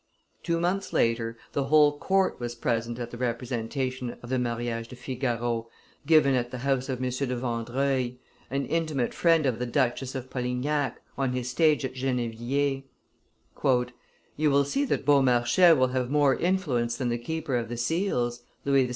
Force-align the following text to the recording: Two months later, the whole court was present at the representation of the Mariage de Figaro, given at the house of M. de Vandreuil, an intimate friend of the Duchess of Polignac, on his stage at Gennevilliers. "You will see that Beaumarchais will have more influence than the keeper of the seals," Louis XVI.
Two 0.41 0.59
months 0.59 0.93
later, 0.93 1.37
the 1.53 1.65
whole 1.65 1.99
court 1.99 2.39
was 2.39 2.55
present 2.55 2.97
at 2.97 3.11
the 3.11 3.19
representation 3.19 4.17
of 4.23 4.29
the 4.31 4.39
Mariage 4.39 4.87
de 4.87 4.95
Figaro, 4.95 5.67
given 6.07 6.33
at 6.33 6.49
the 6.49 6.57
house 6.65 6.89
of 6.89 6.97
M. 7.03 7.11
de 7.11 7.35
Vandreuil, 7.35 8.13
an 8.49 8.65
intimate 8.65 9.13
friend 9.13 9.45
of 9.45 9.59
the 9.59 9.67
Duchess 9.67 10.15
of 10.15 10.31
Polignac, 10.31 10.95
on 11.19 11.33
his 11.33 11.51
stage 11.51 11.85
at 11.85 11.93
Gennevilliers. 11.93 12.81
"You 14.37 14.49
will 14.49 14.65
see 14.65 14.85
that 14.85 15.05
Beaumarchais 15.05 15.77
will 15.77 15.89
have 15.89 16.09
more 16.09 16.33
influence 16.35 16.97
than 16.97 17.09
the 17.09 17.19
keeper 17.19 17.55
of 17.55 17.69
the 17.69 17.77
seals," 17.77 18.41
Louis 18.65 18.87
XVI. 18.87 18.89